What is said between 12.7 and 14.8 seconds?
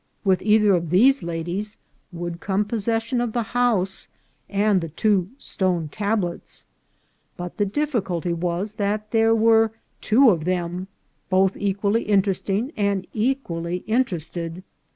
and equally interest ed.